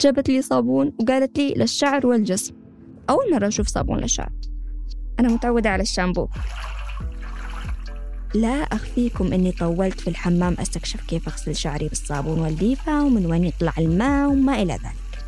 جابت 0.00 0.28
لي 0.28 0.42
صابون 0.42 0.92
وقالت 1.00 1.38
لي 1.38 1.54
للشعر 1.54 2.06
والجسم. 2.06 2.54
أول 3.10 3.32
مرة 3.32 3.48
أشوف 3.48 3.66
صابون 3.66 3.98
للشعر. 3.98 4.32
أنا 5.20 5.28
متعودة 5.28 5.70
على 5.70 5.82
الشامبو. 5.82 6.28
لا 8.34 8.62
أخفيكم 8.62 9.32
أني 9.32 9.52
طولت 9.52 10.00
في 10.00 10.10
الحمام 10.10 10.56
أستكشف 10.58 11.06
كيف 11.06 11.28
أغسل 11.28 11.56
شعري 11.56 11.88
بالصابون 11.88 12.38
والليفة 12.38 13.04
ومن 13.04 13.26
وين 13.26 13.44
يطلع 13.44 13.72
الماء 13.78 14.28
وما 14.28 14.62
إلى 14.62 14.72
ذلك. 14.72 15.24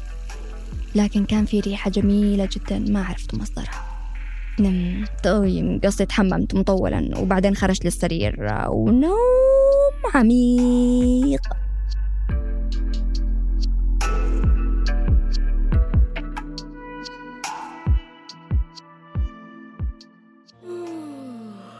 لكن 0.94 1.24
كان 1.24 1.44
في 1.44 1.60
ريحة 1.60 1.90
جميلة 1.90 2.48
جدا 2.52 2.78
ما 2.78 3.04
عرفت 3.04 3.34
مصدرها. 3.34 3.97
نمت 4.60 5.26
قصدي 5.84 6.06
تحممت 6.06 6.54
مطولا 6.54 7.18
وبعدين 7.18 7.56
خرجت 7.56 7.84
للسرير. 7.84 8.36
ونوم 8.68 9.14
عميق. 10.14 11.40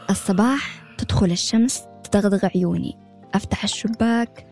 الصباح 0.09 0.83
تدخل 0.97 1.31
الشمس 1.31 1.83
تدغدغ 2.11 2.47
عيوني. 2.55 2.97
أفتح 3.33 3.63
الشباك 3.63 4.47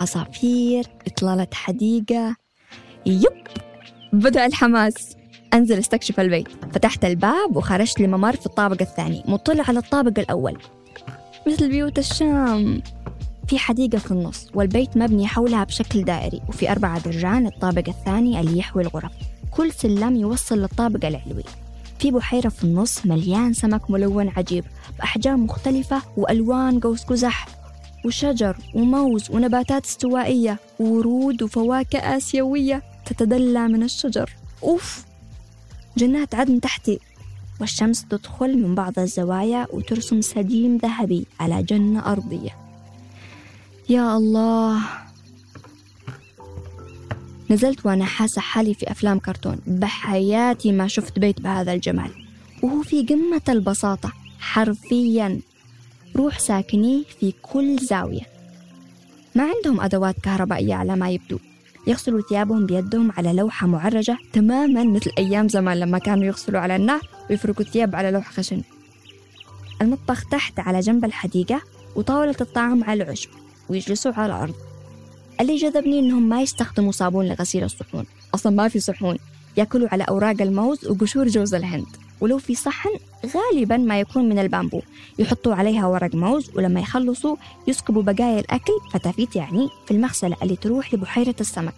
عصافير 0.00 0.84
إطلالة 1.06 1.48
حديقة. 1.52 2.36
يب 3.06 3.46
بدأ 4.12 4.46
الحماس. 4.46 5.17
أنزل 5.54 5.78
استكشف 5.78 6.20
البيت. 6.20 6.48
فتحت 6.72 7.04
الباب 7.04 7.56
وخرجت 7.56 8.00
لممر 8.00 8.36
في 8.36 8.46
الطابق 8.46 8.82
الثاني. 8.82 9.22
مطلع 9.28 9.64
على 9.68 9.78
الطابق 9.78 10.18
الأول. 10.18 10.58
مثل 11.46 11.68
بيوت 11.68 11.98
الشام. 11.98 12.82
في 13.48 13.58
حديقة 13.58 13.98
في 13.98 14.10
النص 14.10 14.46
والبيت 14.54 14.96
مبني 14.96 15.26
حولها 15.26 15.64
بشكل 15.64 16.04
دائري. 16.04 16.42
وفي 16.48 16.72
أربعة 16.72 17.00
درجان 17.00 17.46
الطابق 17.46 17.88
الثاني 17.88 18.40
اللي 18.40 18.58
يحوي 18.58 18.82
الغرف 18.82 19.12
كل 19.50 19.72
سلم 19.72 20.16
يوصل 20.16 20.58
للطابق 20.58 21.06
العلوي. 21.06 21.44
في 21.98 22.10
بحيرة 22.10 22.48
في 22.48 22.64
النص 22.64 23.06
مليان 23.06 23.52
سمك 23.52 23.90
ملون 23.90 24.28
عجيب. 24.28 24.64
بأحجام 24.98 25.44
مختلفة 25.44 26.02
وألوان 26.16 26.80
قوس 26.80 27.04
قزح 27.04 27.46
وشجر 28.04 28.56
وموز 28.74 29.30
ونباتات 29.30 29.84
استوائية 29.84 30.58
وورود 30.80 31.42
وفواكه 31.42 31.98
آسيوية 31.98 32.82
تتدلى 33.06 33.68
من 33.68 33.82
الشجر. 33.82 34.30
أوف! 34.62 35.07
جنات 35.98 36.34
عدن 36.34 36.60
تحتي. 36.60 36.98
والشمس 37.60 38.04
تدخل 38.04 38.58
من 38.58 38.74
بعض 38.74 38.98
الزوايا 38.98 39.66
وترسم 39.72 40.20
سديم 40.20 40.76
ذهبي 40.76 41.26
على 41.40 41.62
جنة 41.62 42.12
أرضية. 42.12 42.50
يا 43.88 44.16
الله. 44.16 44.80
نزلت 47.50 47.86
وأنا 47.86 48.04
حاسة 48.04 48.40
حالي 48.40 48.74
في 48.74 48.90
أفلام 48.90 49.18
كرتون. 49.18 49.58
بحياتي 49.66 50.72
ما 50.72 50.88
شفت 50.88 51.18
بيت 51.18 51.40
بهذا 51.40 51.72
الجمال. 51.72 52.10
وهو 52.62 52.82
في 52.82 53.02
قمة 53.02 53.42
البساطة. 53.48 54.12
حرفيا. 54.40 55.40
روح 56.16 56.38
ساكنيه 56.38 57.04
في 57.20 57.34
كل 57.42 57.78
زاوية. 57.78 58.26
ما 59.34 59.44
عندهم 59.44 59.80
أدوات 59.80 60.16
كهربائية 60.22 60.74
على 60.74 60.96
ما 60.96 61.10
يبدو. 61.10 61.38
يغسلوا 61.88 62.22
ثيابهم 62.28 62.66
بيدهم 62.66 63.12
على 63.12 63.32
لوحة 63.32 63.66
معرجة 63.66 64.18
تماما 64.32 64.84
مثل 64.84 65.10
أيام 65.18 65.48
زمان 65.48 65.80
لما 65.80 65.98
كانوا 65.98 66.24
يغسلوا 66.24 66.60
على 66.60 66.76
النار 66.76 67.00
ويفركوا 67.30 67.64
الثياب 67.64 67.96
على 67.96 68.10
لوح 68.10 68.32
خشن. 68.32 68.62
المطبخ 69.82 70.28
تحت 70.28 70.60
على 70.60 70.80
جنب 70.80 71.04
الحديقة 71.04 71.62
وطاولة 71.96 72.36
الطعام 72.40 72.84
على 72.84 73.02
العشب 73.02 73.30
ويجلسوا 73.68 74.12
على 74.12 74.26
الأرض. 74.26 74.54
اللي 75.40 75.56
جذبني 75.56 75.98
إنهم 75.98 76.28
ما 76.28 76.42
يستخدموا 76.42 76.92
صابون 76.92 77.28
لغسيل 77.28 77.64
الصحون. 77.64 78.04
أصلا 78.34 78.52
ما 78.56 78.68
في 78.68 78.80
صحون. 78.80 79.18
يأكلوا 79.56 79.88
على 79.92 80.04
أوراق 80.04 80.42
الموز 80.42 80.86
وقشور 80.86 81.28
جوز 81.28 81.54
الهند. 81.54 82.07
ولو 82.20 82.38
في 82.38 82.54
صحن 82.54 82.90
غالبا 83.26 83.76
ما 83.76 84.00
يكون 84.00 84.28
من 84.28 84.38
البامبو. 84.38 84.80
يحطوا 85.18 85.54
عليها 85.54 85.86
ورق 85.86 86.14
موز 86.14 86.50
ولما 86.56 86.80
يخلصوا 86.80 87.36
يسكبوا 87.66 88.02
بقايا 88.02 88.40
الأكل 88.40 88.72
فتافيت 88.92 89.36
يعني 89.36 89.68
في 89.86 89.90
المغسلة 89.90 90.36
اللي 90.42 90.56
تروح 90.56 90.94
لبحيرة 90.94 91.34
السمك. 91.40 91.74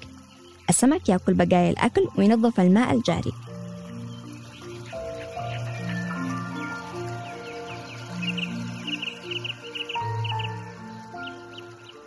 السمك 0.71 1.09
يأكل 1.09 1.35
بقايا 1.35 1.71
الأكل 1.71 2.09
وينظف 2.19 2.61
الماء 2.61 2.95
الجاري. 2.95 3.33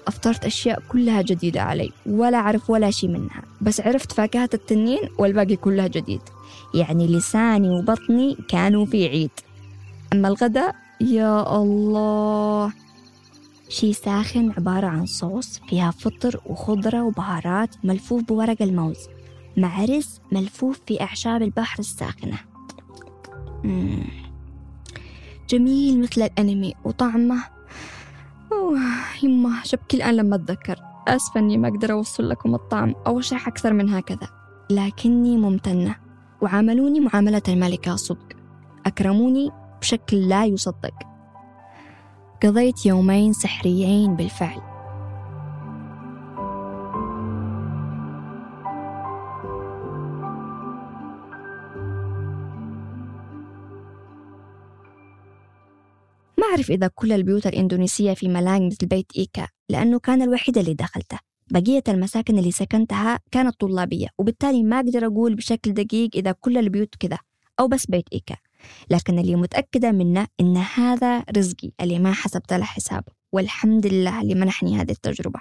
أفطرت 0.08 0.46
أشياء 0.46 0.84
كلها 0.90 1.22
جديدة 1.22 1.62
علي 1.62 1.92
ولا 2.06 2.38
أعرف 2.38 2.70
ولا 2.70 2.92
شيء 2.92 3.10
منها. 3.10 3.44
بس 3.62 3.82
عرفت 3.82 4.12
فاكهة 4.12 4.50
التنين 4.54 5.10
والباقي 5.18 5.56
كلها 5.56 5.88
جديد. 5.88 6.22
يعني 6.74 7.08
لساني 7.08 7.70
وبطني 7.70 8.38
كانوا 8.48 8.86
في 8.86 9.08
عيد. 9.08 9.32
أما 10.14 10.28
الغداء 10.28 10.76
يا 11.02 11.62
الله. 11.62 12.74
شي 13.70 13.94
ساخن 13.94 14.52
عبارة 14.58 14.88
عن 14.88 15.06
صوص 15.06 15.60
فيها 15.70 15.92
فطر 15.92 16.40
وخضرة 16.46 17.04
وبهارات 17.04 17.76
ملفوف 17.84 18.24
بورق 18.24 18.62
الموز. 18.62 18.98
مع 19.58 19.86
رز 19.86 20.20
ملفوف 20.32 20.80
في 20.88 21.02
أعشاب 21.02 21.42
البحر 21.42 21.80
الساخنة. 21.80 22.40
مم. 23.64 24.04
جميل 25.50 26.02
مثل 26.02 26.22
الأنمي 26.22 26.74
وطعمه. 26.84 27.44
أوه 28.52 28.80
يمه 29.24 29.64
شبكي 29.64 29.98
الآن 29.98 30.16
لما 30.16 30.36
أتذكر. 30.36 30.80
آسفة 31.08 31.40
إني 31.40 31.58
ما 31.58 31.68
أقدر 31.68 31.92
أوصل 31.92 32.30
لكم 32.30 32.56
الطعم. 32.56 32.96
أو 33.08 33.20
أشرح 33.20 33.48
أكثر 33.48 33.74
من 33.74 33.90
هكذا. 33.90 34.30
لكني 34.70 35.38
ممتنة. 35.38 36.03
وعاملوني 36.44 37.00
معاملة 37.00 37.42
الملكة 37.48 37.96
صدق. 37.96 38.34
أكرموني 38.86 39.52
بشكل 39.82 40.30
لا 40.30 40.46
يصدق. 40.46 40.94
قضيت 42.44 42.86
يومين 42.86 43.34
سحريين 43.34 44.16
بالفعل. 44.16 44.62
ما 56.38 56.50
أعرف 56.52 56.72
إذا 56.72 56.88
كل 56.96 57.12
البيوت 57.12 57.48
الإندونيسية 57.48 58.14
في 58.14 58.28
ملاك 58.28 58.62
مثل 58.62 58.88
بيت 58.88 59.12
إيكا 59.18 59.48
لأنه 59.70 60.00
كان 60.00 60.22
الوحيد 60.22 60.58
اللي 60.58 60.74
دخلته. 60.74 61.33
بقية 61.52 61.84
المساكن 61.88 62.38
اللي 62.38 62.52
سكنتها 62.52 63.20
كانت 63.32 63.60
طلابية 63.60 64.08
وبالتالي 64.18 64.64
ما 64.64 64.80
أقدر 64.80 65.06
أقول 65.06 65.36
بشكل 65.36 65.74
دقيق 65.74 66.10
إذا 66.16 66.32
كل 66.32 66.58
البيوت 66.58 66.96
كذا 67.00 67.18
أو 67.60 67.68
بس 67.68 67.86
بيت 67.86 68.06
إيكا. 68.14 68.36
لكن 68.90 69.20
اللي 69.20 69.36
متأكدة 69.36 69.92
منه 69.92 70.28
إن 70.40 70.58
هذا 70.58 71.24
رزقي 71.38 71.72
اللي 71.82 72.00
ما 72.00 72.14
حسبت 72.14 72.54
له 72.54 72.64
حساب. 72.64 73.04
والحمد 73.32 73.88
لله 73.88 74.22
اللي 74.22 74.36
منحني 74.36 74.78
هذه 74.82 74.92
التجربة. 74.92 75.40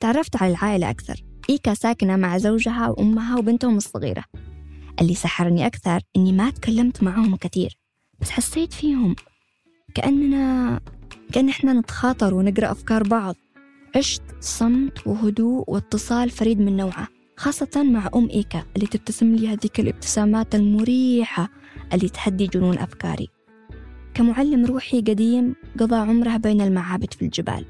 تعرفت 0.00 0.42
على 0.42 0.50
العائلة 0.50 0.90
أكثر. 0.90 1.24
إيكا 1.50 1.74
ساكنة 1.74 2.16
مع 2.16 2.38
زوجها 2.38 2.88
وأمها 2.88 3.38
وبنتهم 3.38 3.76
الصغيرة. 3.76 4.24
اللي 5.00 5.14
سحرني 5.14 5.66
أكثر 5.66 6.00
إني 6.16 6.32
ما 6.32 6.50
تكلمت 6.50 7.02
معهم 7.02 7.36
كثير 7.36 7.78
بس 8.20 8.30
حسيت 8.30 8.72
فيهم 8.72 9.16
كأننا 9.94 10.80
كأن 11.32 11.48
إحنا 11.48 11.72
نتخاطر 11.72 12.34
ونقرأ 12.34 12.70
أفكار 12.72 13.02
بعض. 13.02 13.36
عشت 13.96 14.22
صمت 14.40 15.06
وهدوء 15.06 15.64
واتصال 15.70 16.30
فريد 16.30 16.60
من 16.60 16.76
نوعه 16.76 17.08
خاصة 17.36 17.82
مع 17.82 18.10
أم 18.14 18.28
إيكا 18.30 18.64
اللي 18.76 18.86
تبتسم 18.86 19.34
لي 19.34 19.48
هذيك 19.48 19.80
الابتسامات 19.80 20.54
المريحة 20.54 21.48
اللي 21.92 22.08
تهدي 22.08 22.46
جنون 22.46 22.78
أفكاري. 22.78 23.28
كمعلم 24.14 24.66
روحي 24.66 25.00
قديم 25.00 25.54
قضى 25.80 25.96
عمره 25.96 26.36
بين 26.36 26.60
المعابد 26.60 27.14
في 27.14 27.22
الجبال. 27.22 27.64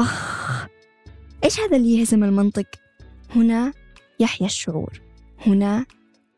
أخ 0.00 0.66
إيش 1.44 1.60
هذا 1.60 1.76
اللي 1.76 1.98
يهزم 1.98 2.24
المنطق؟ 2.24 2.66
هنا 3.36 3.72
يحيا 4.20 4.46
الشعور 4.46 5.00
هنا 5.46 5.86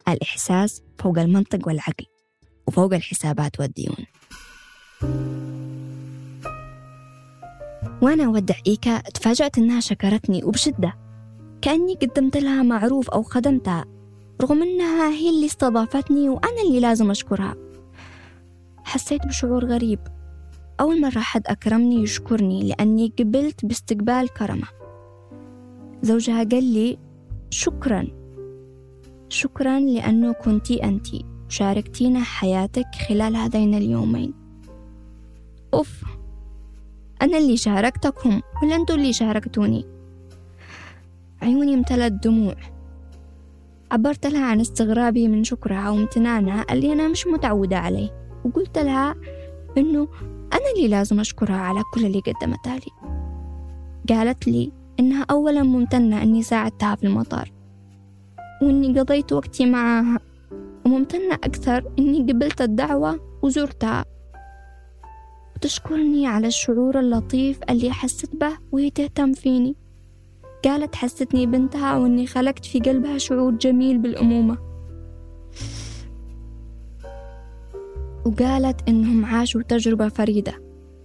الإحساس 0.09 0.82
فوق 0.98 1.18
المنطق 1.18 1.68
والعقل 1.68 2.06
وفوق 2.66 2.94
الحسابات 2.94 3.61
والديون. 3.61 3.96
وأنا 8.02 8.24
أودع 8.24 8.54
إيكا 8.66 8.98
تفاجأت 8.98 9.59
إنها 9.59 9.80
شكرتني 9.80 10.44
وبشدة. 10.44 10.94
كأني 11.62 11.94
قدمت 11.94 12.37
لها 12.37 12.62
معروف 12.62 13.11
أو 13.11 13.22
خدمتها 13.22 13.85
رغم 14.42 14.62
إنها 14.62 15.11
هي 15.11 15.30
اللي 15.30 15.46
استضافتني 15.46 16.28
وأنا 16.28 16.62
اللي 16.68 16.80
لازم 16.80 17.11
أشكرها. 17.11 17.54
حسيت 18.85 19.26
بشعور 19.26 19.64
غريب. 19.64 19.98
أول 20.80 21.00
مرة 21.00 21.18
حد 21.18 21.42
أكرمني 21.46 22.02
يشكرني 22.02 22.68
لأني 22.68 23.12
قبلت 23.18 23.64
باستقبال 23.64 24.28
كرمه. 24.28 24.66
زوجها 26.02 26.44
قال 26.44 26.64
لي 26.64 26.98
شكرا. 27.50 28.09
شكرا 29.28 29.80
لأنه 29.80 30.32
كنتي 30.32 30.85
أنتي 30.85 31.24
شاركتينا 31.48 32.20
حياتك 32.20 32.87
خلال 33.09 33.37
هذين 33.37 33.74
اليومين. 33.74 34.35
أوف. 35.74 36.15
أنا 37.22 37.38
اللي 37.38 37.57
شاركتكم 37.57 38.40
ولا 38.62 38.76
أنتوا 38.76 38.96
اللي 38.96 39.12
شاركتوني. 39.12 39.85
عيوني 41.42 41.74
امتلت 41.74 42.12
دموع. 42.12 42.55
عبرت 43.90 44.26
لها 44.26 44.44
عن 44.46 44.61
استغرابي 44.61 45.29
من 45.29 45.44
شكرها 45.44 45.90
وامتنانها 45.90 46.64
اللي 46.70 46.92
أنا 46.92 47.09
مش 47.09 47.26
متعودة 47.26 47.79
عليه 47.79 48.11
وقلت 48.44 48.79
لها 48.79 49.14
إنه 49.79 50.09
أنا 50.52 50.70
اللي 50.76 50.88
لازم 50.88 51.20
أشكرها 51.20 51.57
على 51.57 51.83
كل 51.94 52.07
اللي 52.07 52.20
قدمتها 52.20 52.76
لي. 52.76 52.92
قالت 54.16 54.48
لي 54.48 54.72
إنها 55.00 55.26
أولا 55.31 55.62
ممتنة 55.62 56.22
إني 56.22 56.42
ساعدتها 56.42 56.94
في 56.94 57.07
المطار 57.07 57.52
وإني 58.62 59.00
قضيت 59.00 59.33
وقتي 59.33 59.66
معاها 59.66 60.18
وممتنة 60.87 61.35
أكثر 61.35 61.92
إني 61.98 62.33
قبلت 62.33 62.61
الدعوة 62.61 63.20
وزرتها. 63.42 64.05
وتشكرني 65.56 66.26
على 66.26 66.46
الشعور 66.46 67.00
اللطيف 67.00 67.60
اللي 67.70 67.92
حست 67.92 68.36
به 68.36 68.58
وهي 68.72 68.90
تهتم 68.90 69.32
فيني. 69.32 69.76
قالت 70.64 70.94
حستني 70.94 71.46
بنتها 71.46 71.96
وإني 71.96 72.26
خلقت 72.26 72.64
في 72.64 72.80
قلبها 72.80 73.18
شعور 73.18 73.52
جميل 73.52 73.98
بالأمومة. 73.98 74.58
وقالت 78.26 78.88
إنهم 78.88 79.24
عاشوا 79.24 79.62
تجربة 79.62 80.08
فريدة 80.08 80.62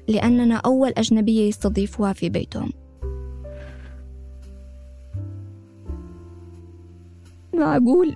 لأننا 0.07 0.55
أول 0.55 0.89
أجنبية 0.97 1.47
يستضيفوها 1.47 2.13
في 2.13 2.29
بيتهم. 2.29 2.71
معقول 7.53 8.15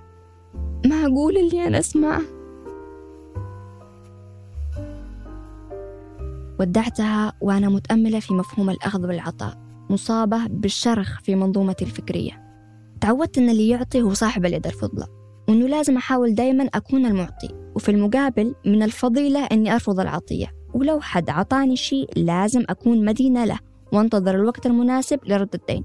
معقول 0.86 1.36
اللي 1.36 1.66
أنا 1.66 1.78
أسمعه. 1.78 2.35
ودعتها 6.60 7.32
وأنا 7.40 7.68
متأملة 7.68 8.20
في 8.20 8.34
مفهوم 8.34 8.70
الأخذ 8.70 9.06
والعطاء 9.06 9.58
مصابة 9.90 10.46
بالشرخ 10.46 11.20
في 11.20 11.34
منظومتي 11.34 11.84
الفكرية. 11.84 12.42
تعودت 13.00 13.38
أن 13.38 13.50
اللي 13.50 13.68
يعطي 13.68 14.02
هو 14.02 14.14
صاحب 14.14 14.46
اليد 14.46 14.66
الفضلى 14.66 15.06
وأنه 15.48 15.66
لازم 15.66 15.96
أحاول 15.96 16.34
دايما 16.34 16.64
أكون 16.74 17.06
المعطي 17.06 17.48
وفي 17.74 17.90
المقابل 17.90 18.54
من 18.66 18.82
الفضيلة 18.82 19.44
أني 19.44 19.74
أرفض 19.74 20.00
العطية. 20.00 20.52
ولو 20.74 21.00
حد 21.00 21.30
عطاني 21.30 21.76
شيء 21.76 22.10
لازم 22.16 22.64
أكون 22.68 23.04
مدينة 23.04 23.44
له 23.44 23.58
وأنتظر 23.92 24.34
الوقت 24.34 24.66
المناسب 24.66 25.20
لرد 25.26 25.54
الدين. 25.54 25.84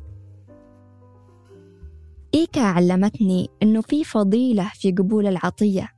إيكا 2.33 2.61
علمتني 2.61 3.47
إنه 3.63 3.81
في 3.81 4.03
فضيلة 4.03 4.71
في 4.73 4.91
قبول 4.91 5.27
العطية 5.27 5.89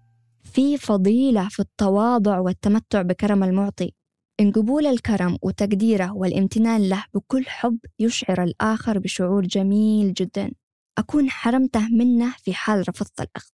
في 0.43 0.77
فضيلة 0.77 1.47
في 1.49 1.59
التواضع 1.59 2.39
والتمتع 2.39 3.01
بكرم 3.01 3.43
المعطي. 3.43 3.93
إن 4.39 4.51
قبول 4.51 4.85
الكرم 4.85 5.37
وتقديره 5.41 6.13
والامتنان 6.13 6.89
له 6.89 7.05
بكل 7.13 7.45
حب 7.45 7.79
يشعر 7.99 8.43
الآخر 8.43 8.99
بشعور 8.99 9.45
جميل 9.45 10.13
جدا. 10.13 10.51
أكون 10.97 11.29
حرمته 11.29 11.87
منه 11.89 12.33
في 12.37 12.53
حال 12.53 12.89
رفضت 12.89 13.21
الأخذ. 13.21 13.49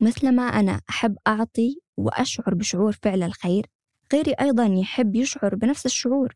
مثلما 0.00 0.42
أنا 0.42 0.80
أحب 0.90 1.16
أعطي 1.26 1.80
وأشعر 1.96 2.54
بشعور 2.54 2.92
فعل 2.92 3.22
الخير 3.22 3.66
غيري 4.12 4.32
أيضا 4.32 4.66
يحب 4.66 5.16
يشعر 5.16 5.54
بنفس 5.54 5.86
الشعور. 5.86 6.34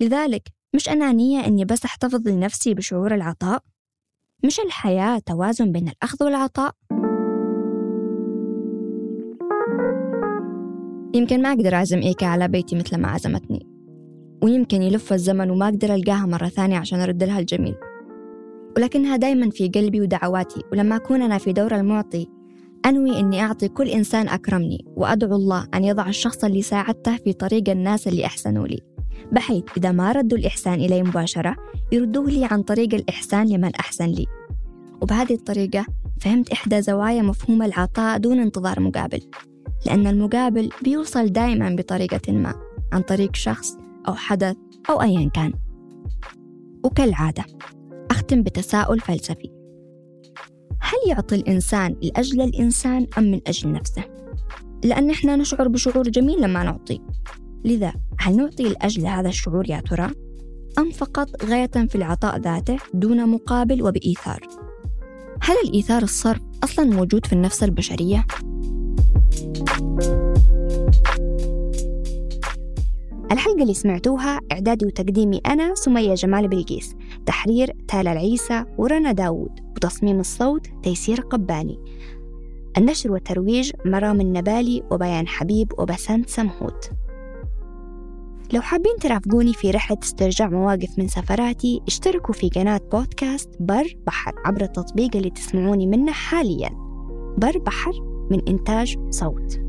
لذلك 0.00 0.48
مش 0.74 0.88
أنانية 0.88 1.46
إني 1.46 1.64
بس 1.64 1.84
أحتفظ 1.84 2.28
لنفسي 2.28 2.74
بشعور 2.74 3.14
العطاء؟ 3.14 3.64
مش 4.44 4.60
الحياة 4.60 5.18
توازن 5.18 5.72
بين 5.72 5.88
الأخذ 5.88 6.24
والعطاء؟ 6.24 6.74
يمكن 11.18 11.42
ما 11.42 11.48
أقدر 11.48 11.74
أعزم 11.74 11.98
إيكا 11.98 12.26
على 12.26 12.48
بيتي 12.48 12.76
مثل 12.76 12.96
ما 12.96 13.08
عزمتني. 13.08 13.66
ويمكن 14.42 14.82
يلف 14.82 15.12
الزمن 15.12 15.50
وما 15.50 15.68
أقدر 15.68 15.94
ألقاها 15.94 16.26
مرة 16.26 16.48
ثانية 16.48 16.78
عشان 16.78 17.00
أرد 17.00 17.22
لها 17.22 17.38
الجميل. 17.38 17.74
ولكنها 18.76 19.16
دايما 19.16 19.50
في 19.50 19.68
قلبي 19.68 20.00
ودعواتي 20.00 20.62
ولما 20.72 20.96
أكون 20.96 21.22
أنا 21.22 21.38
في 21.38 21.52
دور 21.52 21.74
المعطي 21.74 22.26
أنوي 22.86 23.20
أني 23.20 23.42
أعطي 23.42 23.68
كل 23.68 23.88
إنسان 23.88 24.28
أكرمني 24.28 24.84
وأدعو 24.96 25.36
الله 25.36 25.68
أن 25.74 25.84
يضع 25.84 26.08
الشخص 26.08 26.44
اللي 26.44 26.62
ساعدته 26.62 27.16
في 27.16 27.32
طريق 27.32 27.70
الناس 27.70 28.08
اللي 28.08 28.26
أحسنوا 28.26 28.66
لي. 28.66 28.80
بحيث 29.32 29.64
إذا 29.76 29.92
ما 29.92 30.12
ردوا 30.12 30.38
الإحسان 30.38 30.74
إلي 30.74 31.02
مباشرة 31.02 31.56
يردوه 31.92 32.30
لي 32.30 32.48
عن 32.50 32.62
طريق 32.62 32.94
الإحسان 32.94 33.46
لمن 33.46 33.74
أحسن 33.74 34.06
لي. 34.06 34.26
وبهذه 35.02 35.34
الطريقة 35.34 35.86
فهمت 36.20 36.50
إحدى 36.52 36.82
زوايا 36.82 37.22
مفهوم 37.22 37.62
العطاء 37.62 38.18
دون 38.18 38.38
انتظار 38.38 38.80
مقابل. 38.80 39.20
لأن 39.86 40.06
المقابل 40.06 40.70
بيوصل 40.82 41.26
دائما 41.26 41.76
بطريقة 41.76 42.32
ما 42.32 42.54
عن 42.92 43.02
طريق 43.02 43.36
شخص 43.36 43.76
أو 44.08 44.14
حدث 44.14 44.56
أو 44.90 45.02
أيا 45.02 45.30
كان 45.34 45.52
وكالعادة 46.84 47.44
أختم 48.10 48.42
بتساؤل 48.42 49.00
فلسفي 49.00 49.50
هل 50.80 50.98
يعطي 51.08 51.36
الإنسان 51.36 51.96
لأجل 52.02 52.40
الإنسان 52.40 53.06
أم 53.18 53.24
من 53.30 53.40
أجل 53.46 53.72
نفسه؟ 53.72 54.04
لأن 54.84 55.10
إحنا 55.10 55.36
نشعر 55.36 55.68
بشعور 55.68 56.08
جميل 56.08 56.42
لما 56.42 56.62
نعطي 56.62 57.00
لذا 57.64 57.92
هل 58.18 58.36
نعطي 58.36 58.62
لأجل 58.62 59.06
هذا 59.06 59.28
الشعور 59.28 59.70
يا 59.70 59.80
ترى؟ 59.80 60.10
أم 60.78 60.90
فقط 60.90 61.44
غاية 61.44 61.66
في 61.66 61.94
العطاء 61.94 62.38
ذاته 62.38 62.78
دون 62.94 63.28
مقابل 63.28 63.82
وبإيثار؟ 63.82 64.40
هل 65.42 65.56
الإيثار 65.64 66.02
الصرف 66.02 66.40
أصلا 66.64 66.84
موجود 66.84 67.26
في 67.26 67.32
النفس 67.32 67.62
البشرية؟ 67.62 68.26
الحلقة 73.32 73.62
اللي 73.62 73.74
سمعتوها 73.74 74.40
إعدادي 74.52 74.86
وتقديمي 74.86 75.40
أنا 75.46 75.74
سمية 75.74 76.14
جمال 76.14 76.48
بلقيس 76.48 76.94
تحرير 77.26 77.72
تالا 77.88 78.12
العيسى 78.12 78.64
ورنا 78.78 79.12
داود 79.12 79.60
وتصميم 79.76 80.20
الصوت 80.20 80.66
تيسير 80.82 81.20
قباني. 81.20 81.78
النشر 82.78 83.12
والترويج 83.12 83.72
مرام 83.84 84.20
النبالي 84.20 84.82
وبيان 84.90 85.28
حبيب 85.28 85.72
وبسنت 85.78 86.28
سمهوت. 86.28 86.90
لو 88.52 88.60
حابين 88.60 88.96
ترافقوني 89.00 89.52
في 89.52 89.70
رحلة 89.70 89.98
استرجاع 90.02 90.48
مواقف 90.48 90.98
من 90.98 91.08
سفراتي 91.08 91.82
اشتركوا 91.86 92.34
في 92.34 92.48
قناة 92.48 92.80
بودكاست 92.92 93.50
بر 93.60 93.96
بحر 94.06 94.34
عبر 94.44 94.62
التطبيق 94.62 95.16
اللي 95.16 95.30
تسمعوني 95.30 95.86
منه 95.86 96.12
حاليا. 96.12 96.70
بر 97.38 97.58
بحر 97.58 98.07
من 98.30 98.48
إنتاج 98.48 98.96
صوت. 99.10 99.67